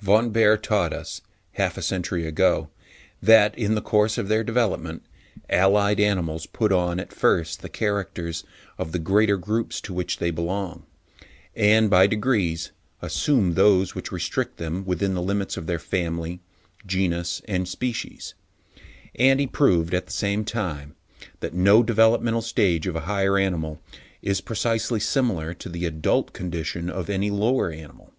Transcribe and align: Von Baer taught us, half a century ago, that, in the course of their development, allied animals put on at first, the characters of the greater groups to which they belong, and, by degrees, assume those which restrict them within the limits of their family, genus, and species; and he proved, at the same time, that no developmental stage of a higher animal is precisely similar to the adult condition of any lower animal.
Von 0.00 0.30
Baer 0.30 0.56
taught 0.56 0.92
us, 0.92 1.20
half 1.52 1.76
a 1.76 1.80
century 1.80 2.26
ago, 2.26 2.68
that, 3.22 3.56
in 3.56 3.76
the 3.76 3.80
course 3.80 4.18
of 4.18 4.26
their 4.26 4.42
development, 4.42 5.04
allied 5.48 6.00
animals 6.00 6.44
put 6.44 6.72
on 6.72 6.98
at 6.98 7.12
first, 7.12 7.62
the 7.62 7.68
characters 7.68 8.42
of 8.78 8.90
the 8.90 8.98
greater 8.98 9.36
groups 9.36 9.80
to 9.80 9.94
which 9.94 10.18
they 10.18 10.32
belong, 10.32 10.82
and, 11.54 11.88
by 11.88 12.08
degrees, 12.08 12.72
assume 13.00 13.54
those 13.54 13.94
which 13.94 14.10
restrict 14.10 14.56
them 14.56 14.84
within 14.84 15.14
the 15.14 15.22
limits 15.22 15.56
of 15.56 15.68
their 15.68 15.78
family, 15.78 16.40
genus, 16.84 17.40
and 17.46 17.68
species; 17.68 18.34
and 19.14 19.38
he 19.38 19.46
proved, 19.46 19.94
at 19.94 20.06
the 20.06 20.10
same 20.12 20.44
time, 20.44 20.96
that 21.38 21.54
no 21.54 21.84
developmental 21.84 22.42
stage 22.42 22.88
of 22.88 22.96
a 22.96 23.00
higher 23.06 23.38
animal 23.38 23.80
is 24.20 24.40
precisely 24.40 24.98
similar 24.98 25.54
to 25.54 25.68
the 25.68 25.86
adult 25.86 26.32
condition 26.32 26.90
of 26.90 27.08
any 27.08 27.30
lower 27.30 27.70
animal. 27.70 28.12